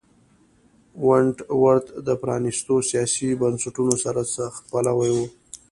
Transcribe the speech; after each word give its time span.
ونټ 1.05 1.37
ورت 1.63 1.87
د 2.07 2.09
پرانیستو 2.21 2.75
سیاسي 2.89 3.29
بنسټونو 3.41 3.93
سرسخت 4.03 4.61
پلوی 4.71 5.11
و. 5.13 5.17